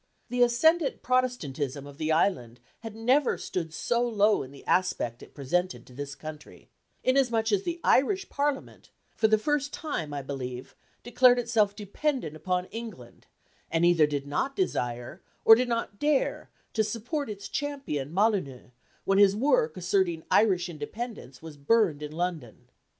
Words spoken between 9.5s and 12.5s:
time, I believe, declared itself dependent